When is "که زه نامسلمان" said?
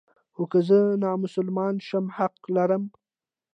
0.51-1.75